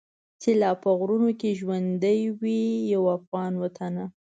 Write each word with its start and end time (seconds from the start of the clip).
چي 0.41 0.51
لا 0.61 0.71
په 0.81 0.89
غرونو 0.99 1.29
کي 1.39 1.49
ژوندی 1.59 2.19
وي 2.39 2.61
یو 2.93 3.03
افغان 3.17 3.53
وطنه. 3.57 4.05